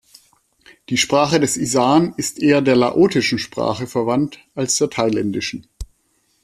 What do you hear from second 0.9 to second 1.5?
Sprache